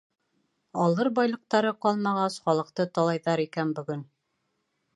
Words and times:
Алыр 0.85 1.09
байлыҡтары 1.19 1.73
ҡалмағас, 1.87 2.37
халыҡты 2.47 2.89
талайҙар 2.97 3.45
икән 3.47 3.77
бөгөн. 3.81 4.05